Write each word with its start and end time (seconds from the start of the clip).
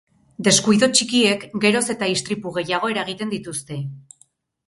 Deskuidu 0.45 0.87
txikiek 0.99 1.43
geroz 1.65 1.83
eta 1.95 2.09
istripu 2.13 2.53
gehiago 2.57 2.91
eragiten 2.95 3.35
dituzte. 3.35 3.77